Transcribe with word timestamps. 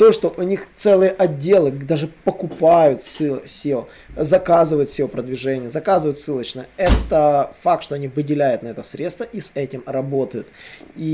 То, 0.00 0.12
что 0.12 0.32
у 0.34 0.42
них 0.44 0.68
целые 0.74 1.10
отделы 1.10 1.70
даже 1.70 2.08
покупают 2.24 3.00
SEO, 3.00 3.86
заказывают 4.16 4.88
SEO-продвижение, 4.88 5.68
заказывают 5.68 6.18
ссылочное, 6.18 6.68
это 6.78 7.52
факт, 7.60 7.84
что 7.84 7.96
они 7.96 8.08
выделяют 8.08 8.62
на 8.62 8.68
это 8.68 8.82
средства 8.82 9.24
и 9.24 9.42
с 9.42 9.52
этим 9.54 9.82
работают. 9.84 10.48
И 10.96 11.04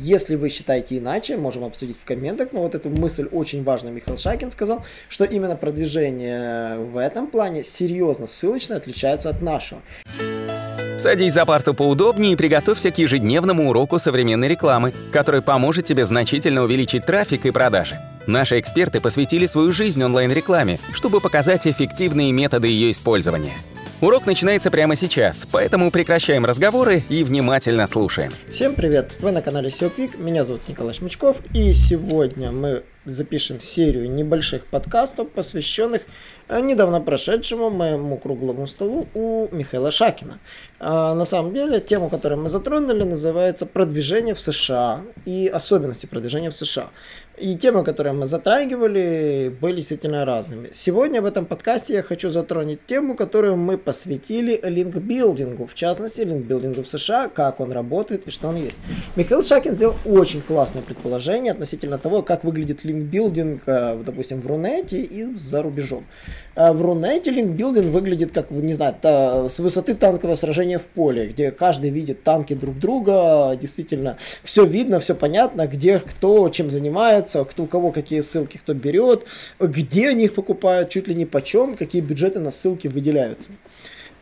если 0.00 0.36
вы 0.36 0.48
считаете 0.48 0.96
иначе, 0.96 1.36
можем 1.36 1.64
обсудить 1.64 1.98
в 2.00 2.06
комментах, 2.06 2.48
но 2.52 2.62
вот 2.62 2.74
эту 2.74 2.88
мысль 2.88 3.28
очень 3.30 3.62
важную 3.62 3.94
Михаил 3.94 4.16
Шакин 4.16 4.50
сказал, 4.50 4.82
что 5.10 5.26
именно 5.26 5.54
продвижение 5.54 6.78
в 6.78 6.96
этом 6.96 7.26
плане 7.26 7.62
серьезно 7.62 8.26
ссылочное 8.26 8.78
отличается 8.78 9.28
от 9.28 9.42
нашего. 9.42 9.82
Садись 10.96 11.32
за 11.32 11.44
парту 11.44 11.74
поудобнее 11.74 12.32
и 12.32 12.36
приготовься 12.36 12.92
к 12.92 12.98
ежедневному 12.98 13.68
уроку 13.68 13.98
современной 13.98 14.46
рекламы, 14.46 14.92
который 15.12 15.42
поможет 15.42 15.86
тебе 15.86 16.04
значительно 16.04 16.62
увеличить 16.62 17.04
трафик 17.04 17.46
и 17.46 17.50
продажи. 17.50 17.98
Наши 18.26 18.60
эксперты 18.60 19.00
посвятили 19.00 19.46
свою 19.46 19.72
жизнь 19.72 20.02
онлайн-рекламе, 20.02 20.78
чтобы 20.92 21.20
показать 21.20 21.66
эффективные 21.66 22.30
методы 22.32 22.68
ее 22.68 22.90
использования. 22.92 23.54
Урок 24.00 24.26
начинается 24.26 24.70
прямо 24.70 24.94
сейчас, 24.94 25.46
поэтому 25.50 25.90
прекращаем 25.90 26.44
разговоры 26.44 27.02
и 27.08 27.24
внимательно 27.24 27.86
слушаем. 27.86 28.30
Всем 28.52 28.74
привет! 28.74 29.12
Вы 29.20 29.32
на 29.32 29.42
канале 29.42 29.70
SEO 29.70 29.90
Peak, 29.94 30.22
меня 30.22 30.44
зовут 30.44 30.68
Николай 30.68 30.94
Шмичков, 30.94 31.38
и 31.52 31.72
сегодня 31.72 32.52
мы 32.52 32.84
запишем 33.04 33.60
серию 33.60 34.10
небольших 34.10 34.66
подкастов, 34.66 35.30
посвященных 35.30 36.02
э, 36.48 36.60
недавно 36.60 37.00
прошедшему 37.00 37.70
моему 37.70 38.16
круглому 38.16 38.66
столу 38.66 39.08
у 39.14 39.48
Михаила 39.52 39.90
Шакина. 39.90 40.38
А, 40.80 41.14
на 41.14 41.24
самом 41.24 41.54
деле, 41.54 41.80
тему, 41.80 42.08
которую 42.08 42.42
мы 42.42 42.48
затронули, 42.48 43.02
называется 43.04 43.66
«Продвижение 43.66 44.34
в 44.34 44.40
США» 44.40 45.00
и 45.24 45.48
особенности 45.48 46.06
продвижения 46.06 46.50
в 46.50 46.56
США. 46.56 46.90
И 47.36 47.56
темы, 47.56 47.82
которые 47.82 48.12
мы 48.12 48.26
затрагивали, 48.26 49.52
были 49.60 49.76
действительно 49.76 50.24
разными. 50.24 50.68
Сегодня 50.72 51.20
в 51.20 51.24
этом 51.24 51.46
подкасте 51.46 51.94
я 51.94 52.02
хочу 52.02 52.30
затронуть 52.30 52.86
тему, 52.86 53.16
которую 53.16 53.56
мы 53.56 53.76
посвятили 53.76 54.60
линкбилдингу, 54.62 55.66
в 55.66 55.74
частности, 55.74 56.20
линкбилдингу 56.20 56.84
в 56.84 56.88
США, 56.88 57.28
как 57.28 57.58
он 57.58 57.72
работает 57.72 58.28
и 58.28 58.30
что 58.30 58.48
он 58.48 58.56
есть. 58.56 58.78
Михаил 59.16 59.42
Шакин 59.42 59.74
сделал 59.74 59.96
очень 60.04 60.42
классное 60.42 60.82
предположение 60.82 61.50
относительно 61.50 61.98
того, 61.98 62.22
как 62.22 62.44
выглядит 62.44 62.84
линкбилдинг, 62.84 62.93
э, 63.66 64.02
допустим, 64.04 64.40
в 64.40 64.46
Рунете 64.46 65.00
и 65.02 65.36
за 65.36 65.62
рубежом. 65.62 66.04
Э, 66.56 66.72
в 66.72 66.82
Рунете 66.82 67.30
линкбилдинг 67.30 67.86
выглядит 67.86 68.32
как, 68.32 68.50
не 68.50 68.74
знаю, 68.74 68.94
с 69.48 69.58
высоты 69.58 69.94
танкового 69.94 70.34
сражения 70.34 70.78
в 70.78 70.86
поле, 70.86 71.26
где 71.26 71.50
каждый 71.50 71.90
видит 71.90 72.22
танки 72.22 72.54
друг 72.54 72.78
друга, 72.78 73.56
действительно 73.60 74.16
все 74.42 74.64
видно, 74.64 75.00
все 75.00 75.14
понятно, 75.14 75.66
где 75.66 75.98
кто 75.98 76.48
чем 76.48 76.70
занимается, 76.70 77.44
кто 77.44 77.64
у 77.64 77.66
кого 77.66 77.90
какие 77.90 78.20
ссылки 78.20 78.58
кто 78.58 78.74
берет, 78.74 79.26
где 79.60 80.08
они 80.08 80.24
их 80.24 80.34
покупают, 80.34 80.90
чуть 80.90 81.08
ли 81.08 81.14
не 81.14 81.26
почем, 81.26 81.76
какие 81.76 82.02
бюджеты 82.02 82.38
на 82.40 82.50
ссылки 82.50 82.88
выделяются. 82.88 83.50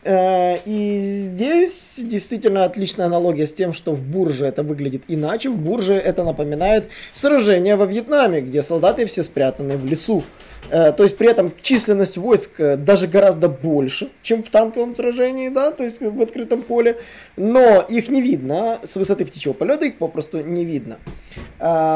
Э, 0.05 0.59
и 0.65 1.01
здесь 1.01 2.01
действительно 2.05 2.65
отличная 2.65 3.07
аналогия 3.07 3.47
с 3.47 3.53
тем, 3.53 3.73
что 3.73 3.93
в 3.93 4.03
Бурже 4.03 4.47
это 4.47 4.63
выглядит 4.63 5.03
иначе. 5.09 5.49
В 5.49 5.57
Бурже 5.57 5.95
это 5.95 6.25
напоминает 6.25 6.89
сражение 7.13 7.77
во 7.77 7.87
Вьетнаме, 7.87 8.41
где 8.41 8.63
солдаты 8.63 9.07
все 9.07 9.23
спрятаны 9.23 9.77
в 9.77 9.85
лесу. 9.85 10.25
Э, 10.71 10.93
то 10.93 11.05
есть 11.05 11.17
при 11.17 11.31
этом 11.31 11.53
численность 11.63 12.17
войск 12.17 12.59
э, 12.59 12.77
даже 12.77 13.07
гораздо 13.07 13.49
больше, 13.49 14.11
чем 14.23 14.43
в 14.43 14.51
танковом 14.51 14.97
сражении, 14.97 15.49
да, 15.49 15.71
то 15.71 15.85
есть 15.85 16.01
в 16.01 16.21
открытом 16.21 16.63
поле. 16.63 16.97
Но 17.37 17.81
их 17.81 18.09
не 18.09 18.23
видно, 18.23 18.81
с 18.83 18.97
высоты 18.97 19.25
птичьего 19.25 19.53
полета 19.53 19.87
их 19.87 19.97
попросту 19.99 20.41
не 20.41 20.65
видно. 20.65 20.99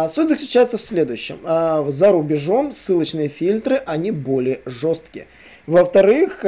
Суть 0.08 0.28
заключается 0.28 0.78
в 0.78 0.82
следующем. 0.82 1.38
За 1.90 2.12
рубежом 2.12 2.72
ссылочные 2.72 3.28
фильтры, 3.28 3.82
они 3.84 4.12
более 4.12 4.60
жесткие. 4.64 5.26
Во-вторых, 5.66 6.44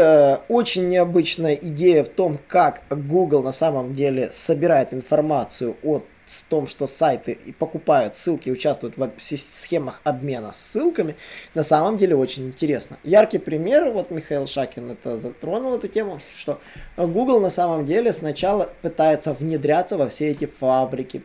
очень 0.48 0.86
необычная 0.86 1.47
идея 1.54 2.04
в 2.04 2.08
том, 2.08 2.38
как 2.48 2.82
Google 2.90 3.42
на 3.42 3.52
самом 3.52 3.94
деле 3.94 4.30
собирает 4.32 4.92
информацию 4.92 5.76
о 5.82 6.02
том, 6.50 6.66
что 6.66 6.86
сайты 6.86 7.38
покупают 7.58 8.14
ссылки, 8.14 8.50
участвуют 8.50 8.96
в 8.96 9.10
схемах 9.18 10.00
обмена 10.04 10.52
ссылками, 10.52 11.16
на 11.54 11.62
самом 11.62 11.96
деле 11.96 12.16
очень 12.16 12.48
интересно. 12.48 12.98
Яркий 13.02 13.38
пример, 13.38 13.90
вот 13.90 14.10
Михаил 14.10 14.46
Шакин 14.46 14.90
это 14.90 15.16
затронул 15.16 15.74
эту 15.76 15.88
тему, 15.88 16.20
что 16.36 16.60
Google 16.96 17.40
на 17.40 17.50
самом 17.50 17.86
деле 17.86 18.12
сначала 18.12 18.70
пытается 18.82 19.32
внедряться 19.32 19.96
во 19.96 20.08
все 20.08 20.28
эти 20.28 20.44
фабрики, 20.44 21.22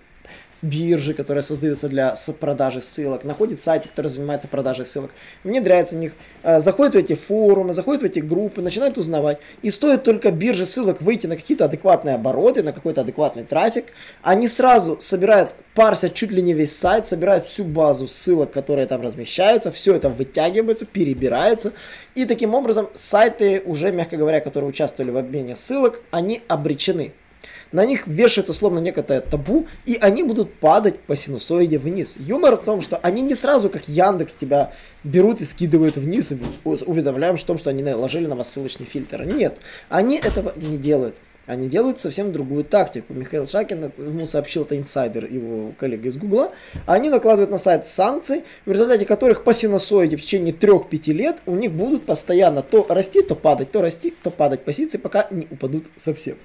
биржи, 0.64 1.14
которые 1.14 1.44
создаются 1.44 1.90
для 1.90 2.16
продажи 2.40 2.82
ссылок, 2.82 3.24
находит 3.24 3.62
сайты, 3.62 3.90
которые 3.90 4.10
занимаются 4.10 4.48
продажей 4.48 4.86
ссылок, 4.86 5.12
внедряется 5.44 5.96
в 5.96 6.00
них, 6.00 6.14
э, 6.42 6.60
заходит 6.60 6.96
в 6.96 6.98
эти 6.98 7.16
форумы, 7.16 7.74
заходит 7.74 8.02
в 8.02 8.06
эти 8.06 8.20
группы, 8.20 8.62
начинает 8.62 8.98
узнавать. 8.98 9.40
И 9.62 9.70
стоит 9.70 10.04
только 10.04 10.32
бирже 10.32 10.66
ссылок 10.66 11.02
выйти 11.02 11.28
на 11.28 11.36
какие-то 11.36 11.66
адекватные 11.66 12.16
обороты, 12.16 12.64
на 12.64 12.72
какой-то 12.72 13.02
адекватный 13.02 13.44
трафик, 13.44 13.88
они 14.22 14.48
сразу 14.48 14.98
собирают, 15.00 15.52
парсят 15.76 16.14
чуть 16.14 16.32
ли 16.32 16.42
не 16.42 16.54
весь 16.54 16.76
сайт, 16.76 17.06
собирают 17.06 17.46
всю 17.46 17.66
базу 17.66 18.08
ссылок, 18.08 18.52
которые 18.52 18.88
там 18.88 19.02
размещаются, 19.02 19.72
все 19.72 19.96
это 19.96 20.10
вытягивается, 20.10 20.86
перебирается. 20.86 21.74
И 22.16 22.26
таким 22.26 22.54
образом 22.54 22.88
сайты, 22.96 23.62
уже, 23.66 23.92
мягко 23.92 24.16
говоря, 24.16 24.40
которые 24.40 24.70
участвовали 24.70 25.12
в 25.12 25.18
обмене 25.18 25.56
ссылок, 25.56 26.00
они 26.12 26.42
обречены 26.48 27.12
на 27.74 27.86
них 27.86 28.08
вешается 28.08 28.54
словно 28.54 28.80
некое 28.80 29.04
табу, 29.04 29.68
и 29.86 29.98
они 30.00 30.24
будут 30.24 30.54
падать 30.54 31.00
по 31.00 31.16
синусоиде 31.16 31.78
вниз. 31.78 32.16
Юмор 32.20 32.56
в 32.56 32.64
том, 32.64 32.80
что 32.80 32.98
они 32.98 33.22
не 33.22 33.36
сразу, 33.36 33.70
как 33.70 33.90
Яндекс, 33.90 34.36
тебя 34.36 34.72
берут 35.04 35.42
и 35.42 35.44
скидывают 35.44 35.98
вниз, 35.98 36.34
уведомляем 36.64 37.36
в 37.36 37.44
том, 37.44 37.58
что 37.58 37.72
они 37.72 37.84
наложили 37.84 38.28
на 38.28 38.36
вас 38.36 38.52
ссылочный 38.52 38.86
фильтр. 38.86 39.26
Нет, 39.26 39.58
они 39.90 40.18
этого 40.18 40.54
не 40.56 40.78
делают. 40.78 41.18
Они 41.46 41.68
делают 41.68 42.00
совсем 42.00 42.32
другую 42.32 42.64
тактику. 42.64 43.14
Михаил 43.14 43.46
Шакин 43.46 43.92
ему 43.98 44.26
сообщил, 44.26 44.62
это 44.62 44.78
инсайдер, 44.78 45.26
его 45.26 45.74
коллега 45.78 46.08
из 46.08 46.16
Гугла. 46.16 46.54
Они 46.86 47.10
накладывают 47.10 47.52
на 47.52 47.58
сайт 47.58 47.86
санкции, 47.86 48.44
в 48.66 48.72
результате 48.72 49.06
которых 49.06 49.44
по 49.44 49.54
синусоиде 49.54 50.16
в 50.16 50.22
течение 50.22 50.54
3-5 50.54 51.12
лет 51.12 51.38
у 51.46 51.56
них 51.56 51.74
будут 51.74 52.06
постоянно 52.06 52.62
то 52.62 52.86
расти, 52.88 53.22
то 53.22 53.36
падать, 53.36 53.72
то 53.72 53.82
расти, 53.82 54.14
то 54.24 54.32
падать 54.32 54.64
позиции, 54.64 54.98
пока 54.98 55.28
не 55.32 55.48
упадут 55.52 55.88
совсем. 55.98 56.38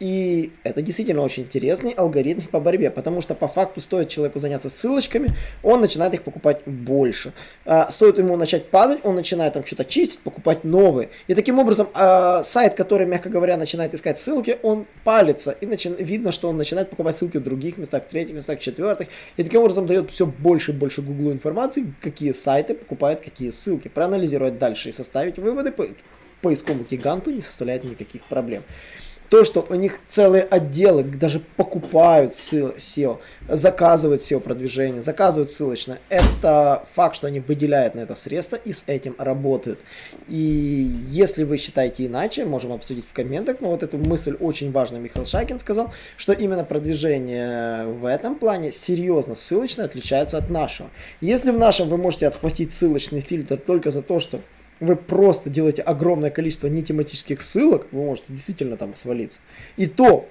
И 0.00 0.52
это 0.64 0.82
действительно 0.82 1.22
очень 1.22 1.44
интересный 1.44 1.92
алгоритм 1.92 2.42
по 2.50 2.58
борьбе, 2.58 2.90
потому 2.90 3.20
что 3.20 3.34
по 3.34 3.46
факту 3.46 3.80
стоит 3.80 4.08
человеку 4.08 4.38
заняться 4.38 4.68
ссылочками, 4.68 5.30
он 5.62 5.80
начинает 5.80 6.14
их 6.14 6.22
покупать 6.22 6.62
больше. 6.66 7.32
А, 7.64 7.90
стоит 7.90 8.18
ему 8.18 8.36
начать 8.36 8.70
падать, 8.70 9.00
он 9.04 9.14
начинает 9.14 9.54
там 9.54 9.64
что-то 9.64 9.84
чистить, 9.84 10.18
покупать 10.20 10.64
новые. 10.64 11.10
И 11.28 11.34
таким 11.34 11.58
образом 11.58 11.88
а, 11.94 12.42
сайт, 12.42 12.74
который, 12.74 13.06
мягко 13.06 13.28
говоря, 13.28 13.56
начинает 13.56 13.94
искать 13.94 14.18
ссылки, 14.18 14.58
он 14.62 14.86
палится, 15.04 15.52
и 15.60 15.66
начи... 15.66 15.88
видно, 15.98 16.32
что 16.32 16.48
он 16.48 16.56
начинает 16.56 16.90
покупать 16.90 17.16
ссылки 17.16 17.36
в 17.36 17.42
других 17.42 17.78
местах, 17.78 18.04
в 18.04 18.10
третьих 18.10 18.34
местах, 18.34 18.58
в 18.58 18.62
четвертых, 18.62 19.08
и 19.36 19.44
таким 19.44 19.60
образом 19.60 19.86
дает 19.86 20.10
все 20.10 20.26
больше 20.26 20.72
и 20.72 20.74
больше 20.74 21.02
Гуглу 21.02 21.32
информации, 21.32 21.94
какие 22.00 22.32
сайты 22.32 22.74
покупают 22.74 23.20
какие 23.20 23.50
ссылки. 23.50 23.88
Проанализировать 23.88 24.58
дальше 24.58 24.88
и 24.88 24.92
составить 24.92 25.38
выводы 25.38 25.70
по 25.70 25.86
поисковому 26.40 26.84
гиганту 26.84 27.30
не 27.30 27.40
составляет 27.40 27.84
никаких 27.84 28.22
проблем 28.24 28.62
то, 29.34 29.42
что 29.42 29.66
у 29.68 29.74
них 29.74 29.98
целые 30.06 30.44
отделы 30.44 31.02
даже 31.02 31.40
покупают 31.40 32.30
SEO, 32.30 33.18
заказывают 33.48 34.20
SEO 34.20 34.38
продвижение, 34.38 35.02
заказывают 35.02 35.50
ссылочное, 35.50 35.98
это 36.08 36.86
факт, 36.94 37.16
что 37.16 37.26
они 37.26 37.40
выделяют 37.40 37.96
на 37.96 38.00
это 38.02 38.14
средства 38.14 38.54
и 38.54 38.72
с 38.72 38.84
этим 38.86 39.16
работают. 39.18 39.80
И 40.28 40.36
если 41.08 41.42
вы 41.42 41.56
считаете 41.58 42.06
иначе, 42.06 42.44
можем 42.44 42.70
обсудить 42.70 43.08
в 43.08 43.12
комментах, 43.12 43.56
но 43.60 43.70
вот 43.70 43.82
эту 43.82 43.98
мысль 43.98 44.36
очень 44.38 44.70
важную 44.70 45.02
Михаил 45.02 45.26
Шакин 45.26 45.58
сказал, 45.58 45.92
что 46.16 46.32
именно 46.32 46.62
продвижение 46.62 47.86
в 47.86 48.06
этом 48.06 48.36
плане 48.36 48.70
серьезно 48.70 49.34
ссылочное 49.34 49.86
отличается 49.86 50.38
от 50.38 50.48
нашего. 50.48 50.90
Если 51.20 51.50
в 51.50 51.58
нашем 51.58 51.88
вы 51.88 51.96
можете 51.96 52.28
отхватить 52.28 52.72
ссылочный 52.72 53.20
фильтр 53.20 53.56
только 53.56 53.90
за 53.90 54.02
то, 54.02 54.20
что 54.20 54.38
вы 54.80 54.96
просто 54.96 55.50
делаете 55.50 55.82
огромное 55.82 56.30
количество 56.30 56.66
нетематических 56.66 57.40
ссылок, 57.40 57.86
вы 57.92 58.04
можете 58.04 58.32
действительно 58.32 58.76
там 58.76 58.94
свалиться. 58.94 59.40
И 59.76 59.86
то 59.86 60.28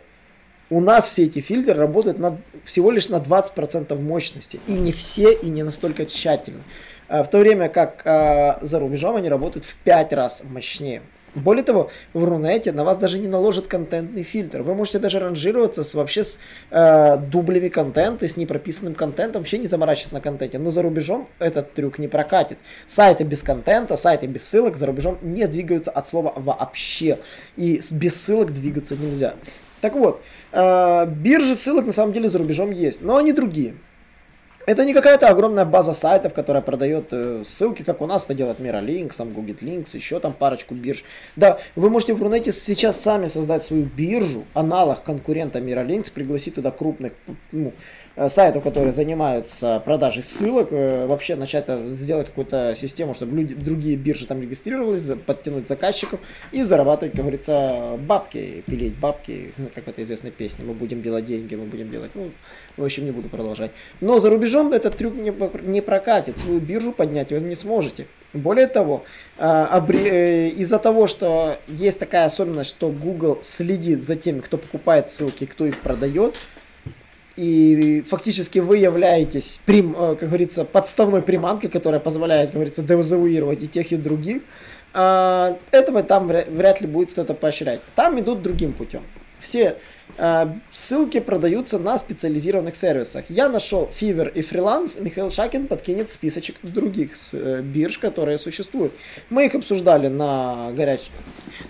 у 0.69 0.79
нас 0.79 1.05
все 1.05 1.25
эти 1.25 1.39
фильтры 1.39 1.73
работают 1.73 2.19
на, 2.19 2.37
всего 2.63 2.91
лишь 2.91 3.09
на 3.09 3.17
20% 3.17 3.99
мощности. 3.99 4.59
И 4.67 4.73
не 4.73 4.91
все, 4.91 5.31
и 5.31 5.47
не 5.49 5.63
настолько 5.63 6.05
тщательно. 6.05 6.61
А 7.07 7.23
в 7.23 7.29
то 7.29 7.39
время 7.39 7.69
как 7.69 8.01
а, 8.05 8.57
за 8.61 8.79
рубежом 8.79 9.15
они 9.15 9.29
работают 9.29 9.65
в 9.65 9.75
5 9.77 10.13
раз 10.13 10.43
мощнее. 10.43 11.01
Более 11.35 11.63
того, 11.63 11.89
в 12.13 12.23
Рунете 12.23 12.71
на 12.71 12.83
вас 12.83 12.97
даже 12.97 13.17
не 13.17 13.27
наложат 13.27 13.67
контентный 13.67 14.23
фильтр. 14.23 14.61
Вы 14.61 14.75
можете 14.75 14.99
даже 14.99 15.19
ранжироваться 15.19 15.83
с, 15.83 15.95
вообще 15.95 16.23
с 16.23 16.39
э, 16.69 17.17
дублями 17.17 17.69
контента, 17.69 18.27
с 18.27 18.37
непрописанным 18.37 18.93
контентом, 18.93 19.41
вообще 19.41 19.57
не 19.57 19.67
заморачиваться 19.67 20.15
на 20.15 20.21
контенте. 20.21 20.59
Но 20.59 20.69
за 20.69 20.83
рубежом 20.83 21.27
этот 21.39 21.73
трюк 21.73 21.97
не 21.97 22.07
прокатит. 22.07 22.59
Сайты 22.85 23.23
без 23.23 23.41
контента, 23.41 23.97
сайты 23.97 24.27
без 24.27 24.47
ссылок 24.47 24.77
за 24.77 24.85
рубежом 24.85 25.17
не 25.21 25.47
двигаются 25.47 25.89
от 25.89 26.05
слова 26.05 26.33
вообще. 26.35 27.17
И 27.57 27.81
без 27.91 28.21
ссылок 28.21 28.53
двигаться 28.53 28.95
нельзя. 28.95 29.33
Так 29.81 29.95
вот, 29.95 30.21
э, 30.51 31.05
биржи 31.07 31.55
ссылок 31.55 31.85
на 31.85 31.93
самом 31.93 32.13
деле 32.13 32.29
за 32.29 32.37
рубежом 32.37 32.71
есть, 32.71 33.01
но 33.01 33.17
они 33.17 33.33
другие. 33.33 33.73
Это 34.65 34.85
не 34.85 34.93
какая-то 34.93 35.27
огромная 35.27 35.65
база 35.65 35.93
сайтов, 35.93 36.33
которая 36.33 36.61
продает 36.61 37.07
э, 37.11 37.41
ссылки, 37.43 37.83
как 37.83 38.01
у 38.01 38.05
нас 38.05 38.25
это 38.25 38.33
делает 38.33 38.59
Miralinks, 38.59 39.17
там 39.17 39.33
Google 39.33 39.55
Links, 39.55 39.95
еще 39.95 40.19
там 40.19 40.33
парочку 40.33 40.73
бирж. 40.73 41.03
Да, 41.35 41.59
вы 41.75 41.89
можете 41.89 42.13
в 42.13 42.23
Рунете 42.23 42.53
сейчас 42.53 42.99
сами 42.99 43.27
создать 43.27 43.63
свою 43.63 43.83
биржу, 43.83 44.45
аналог 44.53 45.03
конкурента 45.03 45.59
Miralinks, 45.59 46.11
пригласить 46.13 46.55
туда 46.55 46.71
крупных 46.71 47.13
ну, 47.51 47.73
сайтов, 48.27 48.63
которые 48.63 48.93
занимаются 48.93 49.81
продажей 49.83 50.23
ссылок, 50.23 50.67
э, 50.71 51.07
вообще 51.07 51.35
начать 51.35 51.65
сделать 51.89 52.27
какую-то 52.27 52.73
систему, 52.75 53.13
чтобы 53.13 53.37
люди, 53.37 53.55
другие 53.55 53.95
биржи 53.95 54.27
там 54.27 54.41
регистрировались, 54.41 55.11
подтянуть 55.25 55.67
заказчиков 55.67 56.19
и 56.51 56.63
зарабатывать, 56.63 57.13
как 57.13 57.21
говорится, 57.21 57.97
бабки, 57.99 58.63
пилить 58.67 58.95
бабки, 58.95 59.53
ну, 59.57 59.69
как 59.73 59.85
в 59.85 59.87
этой 59.87 60.03
известной 60.03 60.31
песне, 60.31 60.65
мы 60.65 60.73
будем 60.73 61.01
делать 61.01 61.25
деньги, 61.25 61.55
мы 61.55 61.65
будем 61.65 61.89
делать, 61.89 62.11
ну, 62.13 62.31
в 62.77 62.83
общем, 62.83 63.05
не 63.05 63.11
буду 63.11 63.29
продолжать. 63.29 63.71
Но 64.01 64.19
за 64.19 64.29
рубежом 64.29 64.71
этот 64.73 64.97
трюк 64.97 65.15
не, 65.15 65.33
не 65.63 65.81
прокатит, 65.81 66.37
свою 66.37 66.59
биржу 66.59 66.91
поднять 66.91 67.31
вы 67.31 67.39
не 67.39 67.55
сможете. 67.55 68.07
Более 68.33 68.65
того, 68.65 69.03
э, 69.37 70.49
из-за 70.57 70.79
того, 70.79 71.05
что 71.05 71.55
есть 71.67 71.99
такая 71.99 72.25
особенность, 72.25 72.71
что 72.71 72.89
Google 72.89 73.39
следит 73.43 74.03
за 74.03 74.15
теми, 74.15 74.39
кто 74.39 74.57
покупает 74.57 75.11
ссылки, 75.11 75.45
кто 75.45 75.65
их 75.65 75.79
продает, 75.81 76.35
и 77.35 78.03
фактически 78.07 78.59
вы 78.59 78.77
являетесь, 78.77 79.59
прим, 79.65 79.95
э, 79.97 80.15
как 80.15 80.29
говорится, 80.29 80.65
подставной 80.65 81.21
приманкой, 81.21 81.69
которая 81.69 81.99
позволяет, 81.99 82.47
как 82.47 82.55
говорится, 82.55 82.83
дезавуировать 82.83 83.63
и 83.63 83.67
тех, 83.67 83.91
и 83.91 83.95
других, 83.95 84.43
а, 84.93 85.57
этого 85.71 86.03
там 86.03 86.27
вряд 86.27 86.81
ли 86.81 86.87
будет 86.87 87.11
кто-то 87.11 87.33
поощрять. 87.33 87.81
Там 87.95 88.19
идут 88.19 88.43
другим 88.43 88.73
путем. 88.73 89.01
Все 89.39 89.75
э, 90.17 90.45
ссылки 90.71 91.19
продаются 91.19 91.77
на 91.77 91.97
специализированных 91.97 92.75
сервисах. 92.75 93.25
Я 93.27 93.49
нашел 93.49 93.89
Fiverr 93.99 94.31
и 94.31 94.41
Freelance. 94.41 95.01
Михаил 95.01 95.29
Шакин 95.29 95.67
подкинет 95.67 96.09
списочек 96.09 96.55
других 96.61 97.11
э, 97.33 97.61
бирж, 97.61 97.97
которые 97.97 98.37
существуют. 98.37 98.93
Мы 99.29 99.47
их 99.47 99.55
обсуждали 99.55 100.07
на 100.07 100.71
горяч... 100.71 101.09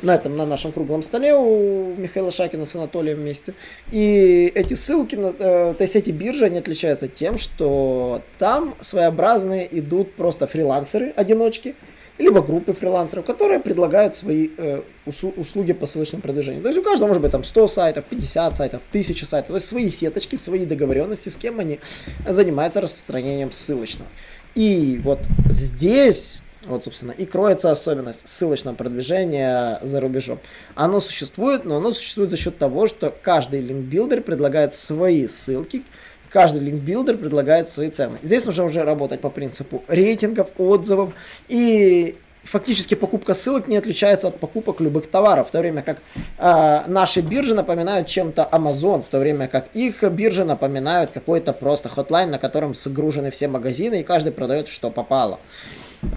на 0.03 0.15
этом, 0.15 0.35
на 0.35 0.45
нашем 0.45 0.71
круглом 0.71 1.01
столе 1.01 1.33
у 1.33 1.95
Михаила 1.97 2.29
Шакина 2.29 2.65
с 2.65 2.75
Анатолием 2.75 3.17
вместе. 3.17 3.53
И 3.91 4.51
эти 4.53 4.73
ссылки, 4.73 5.15
на, 5.15 5.27
э, 5.27 5.73
то 5.77 5.81
есть 5.81 5.95
эти 5.95 6.11
биржи, 6.11 6.45
они 6.45 6.59
отличаются 6.59 7.07
тем, 7.07 7.37
что 7.37 8.21
там 8.37 8.75
своеобразные 8.81 9.67
идут 9.79 10.13
просто 10.13 10.45
фрилансеры, 10.45 11.13
одиночки, 11.15 11.75
либо 12.17 12.41
группы 12.41 12.73
фрилансеров, 12.73 13.25
которые 13.25 13.59
предлагают 13.59 14.15
свои 14.15 14.49
э, 14.57 14.81
услуги 15.05 15.73
по 15.73 15.87
ссылочному 15.87 16.21
продвижению. 16.21 16.61
То 16.61 16.67
есть 16.67 16.79
у 16.79 16.83
каждого 16.83 17.07
может 17.07 17.23
быть 17.23 17.31
там 17.31 17.43
100 17.43 17.67
сайтов, 17.67 18.05
50 18.05 18.55
сайтов, 18.55 18.81
1000 18.89 19.25
сайтов, 19.25 19.47
то 19.47 19.55
есть 19.55 19.67
свои 19.67 19.89
сеточки, 19.89 20.35
свои 20.35 20.65
договоренности, 20.65 21.29
с 21.29 21.37
кем 21.37 21.59
они 21.59 21.79
занимаются 22.27 22.81
распространением 22.81 23.51
ссылочного. 23.51 24.09
И 24.53 24.99
вот 25.03 25.19
здесь 25.49 26.42
вот, 26.65 26.83
собственно, 26.83 27.11
и 27.11 27.25
кроется 27.25 27.71
особенность 27.71 28.27
ссылочного 28.27 28.75
продвижения 28.75 29.79
за 29.81 29.99
рубежом. 29.99 30.39
Оно 30.75 30.99
существует, 30.99 31.65
но 31.65 31.77
оно 31.77 31.91
существует 31.91 32.29
за 32.29 32.37
счет 32.37 32.57
того, 32.57 32.87
что 32.87 33.13
каждый 33.21 33.61
link 33.61 33.83
builder 33.83 34.21
предлагает 34.21 34.73
свои 34.73 35.27
ссылки, 35.27 35.83
каждый 36.29 36.61
link 36.61 36.82
builder 36.82 37.17
предлагает 37.17 37.67
свои 37.67 37.89
цены. 37.89 38.17
Здесь 38.23 38.45
нужно 38.45 38.65
уже 38.65 38.83
работать 38.83 39.21
по 39.21 39.29
принципу 39.29 39.83
рейтингов, 39.87 40.49
отзывов 40.57 41.13
и 41.47 42.15
фактически 42.43 42.95
покупка 42.95 43.33
ссылок 43.33 43.67
не 43.67 43.77
отличается 43.77 44.27
от 44.27 44.39
покупок 44.39 44.81
любых 44.81 45.07
товаров, 45.07 45.47
в 45.47 45.51
то 45.51 45.59
время 45.59 45.81
как 45.81 45.99
э, 46.37 46.81
наши 46.87 47.21
биржи 47.21 47.53
напоминают 47.53 48.07
чем-то 48.07 48.47
Amazon, 48.51 49.03
в 49.03 49.05
то 49.05 49.19
время 49.19 49.47
как 49.47 49.67
их 49.73 50.03
биржи 50.03 50.43
напоминают 50.43 51.11
какой-то 51.11 51.53
просто 51.53 51.89
Hotline, 51.89 52.31
на 52.31 52.39
котором 52.39 52.75
загружены 52.75 53.31
все 53.31 53.47
магазины 53.47 54.01
и 54.01 54.03
каждый 54.03 54.31
продает 54.31 54.67
что 54.67 54.89
попало. 54.89 55.39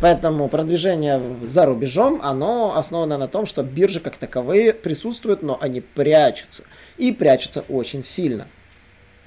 Поэтому 0.01 0.49
продвижение 0.49 1.23
за 1.43 1.65
рубежом, 1.65 2.21
оно 2.23 2.77
основано 2.77 3.19
на 3.19 3.29
том, 3.29 3.47
что 3.47 3.63
биржи 3.63 4.01
как 4.01 4.17
таковые 4.17 4.73
присутствуют, 4.73 5.43
но 5.43 5.59
они 5.61 5.81
прячутся. 5.81 6.65
И 6.97 7.13
прячутся 7.13 7.65
очень 7.69 8.03
сильно. 8.03 8.47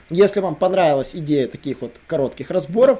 Если 0.09 0.39
вам 0.39 0.55
понравилась 0.55 1.15
идея 1.15 1.47
таких 1.47 1.81
вот 1.81 1.95
коротких 2.07 2.49
разборов, 2.49 2.99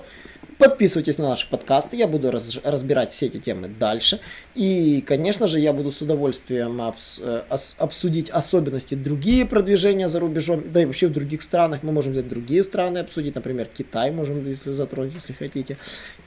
подписывайтесь 0.60 1.18
на 1.18 1.30
наши 1.30 1.50
подкасты, 1.50 1.98
я 1.98 2.08
буду 2.08 2.30
раз, 2.30 2.60
разбирать 2.64 3.14
все 3.14 3.26
эти 3.26 3.38
темы 3.38 3.70
дальше. 3.70 4.20
И, 4.56 5.02
конечно 5.08 5.48
же, 5.48 5.60
я 5.60 5.74
буду 5.74 5.90
с 5.90 6.02
удовольствием 6.02 6.82
обс, 6.82 7.20
э, 7.24 7.44
ос, 7.50 7.76
обсудить 7.80 8.30
особенности 8.30 8.94
другие 8.94 9.46
продвижения 9.46 10.08
за 10.08 10.20
рубежом, 10.20 10.64
да 10.72 10.82
и 10.82 10.86
вообще 10.86 11.08
в 11.08 11.14
других 11.14 11.42
странах. 11.42 11.82
Мы 11.82 11.92
можем 11.92 12.12
взять 12.12 12.28
другие 12.28 12.64
страны, 12.64 13.00
обсудить, 13.00 13.36
например, 13.36 13.68
Китай 13.74 14.12
можем, 14.12 14.46
если 14.46 14.72
затронуть, 14.72 15.14
если 15.14 15.34
хотите. 15.34 15.78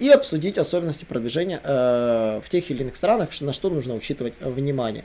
И 0.00 0.08
обсудить 0.08 0.58
особенности 0.58 1.05
продвижения 1.05 1.61
э, 1.62 2.40
в 2.43 2.49
тех 2.49 2.70
или 2.70 2.82
иных 2.82 2.96
странах, 2.96 3.29
на 3.43 3.52
что 3.52 3.69
нужно 3.69 3.94
учитывать 3.94 4.34
внимание. 4.40 5.05